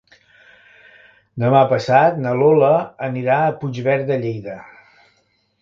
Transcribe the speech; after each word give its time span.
Demà 1.43 1.59
passat 1.75 2.17
na 2.25 2.33
Lola 2.41 2.73
anirà 3.11 3.39
a 3.51 3.55
Puigverd 3.61 4.11
de 4.13 4.21
Lleida. 4.25 4.61